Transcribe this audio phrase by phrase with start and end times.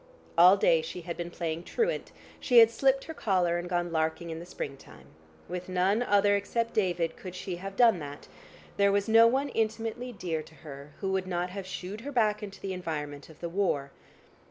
[0.35, 4.31] All day she had been playing truant; she had slipped her collar, and gone larking
[4.31, 5.05] in the spring time.
[5.47, 8.27] With none other except David, could she have done that;
[8.77, 12.41] there was no one intimately dear to her who would not have shoo'd her back
[12.41, 13.91] into the environment of the war.